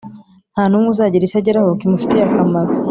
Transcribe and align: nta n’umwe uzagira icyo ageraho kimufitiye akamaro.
nta 0.53 0.63
n’umwe 0.67 0.87
uzagira 0.93 1.23
icyo 1.25 1.37
ageraho 1.39 1.69
kimufitiye 1.79 2.23
akamaro. 2.25 2.71